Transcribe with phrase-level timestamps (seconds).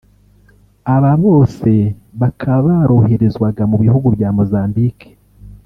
[0.95, 1.71] Aba bose
[2.21, 5.09] bakaba baroherezwaga mu bihugu bya Mozambique